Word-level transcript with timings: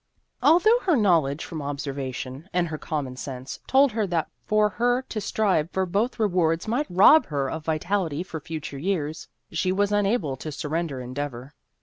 Although 0.41 0.79
her 0.81 0.95
knowledge 0.95 1.45
from 1.45 1.61
observation, 1.61 2.49
and 2.53 2.67
her 2.69 2.77
common 2.79 3.17
sense, 3.17 3.59
told 3.67 3.91
her 3.91 4.07
that 4.07 4.29
for 4.47 4.67
her 4.67 5.03
to 5.03 5.21
strive 5.21 5.69
for 5.69 5.85
both 5.85 6.17
rewards 6.19 6.67
might 6.67 6.89
rob 6.89 7.27
her 7.27 7.51
of 7.51 7.65
vitality 7.65 8.23
for 8.23 8.39
future 8.39 8.79
years, 8.79 9.27
she 9.51 9.71
was 9.71 9.91
unable 9.91 10.35
to 10.37 10.51
surrender 10.51 10.99
endeavor. 11.01 11.53